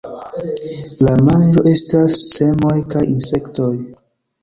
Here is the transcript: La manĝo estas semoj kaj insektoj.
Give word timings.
La 1.09 1.13
manĝo 1.27 1.65
estas 1.73 2.19
semoj 2.33 2.75
kaj 2.97 3.07
insektoj. 3.15 3.73